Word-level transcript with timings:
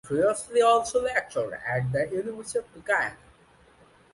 He 0.03 0.07
previously 0.07 0.63
also 0.63 1.03
lectured 1.03 1.61
at 1.63 1.91
the 1.91 2.07
University 2.07 2.57
of 2.57 2.83
Guyana. 2.85 3.17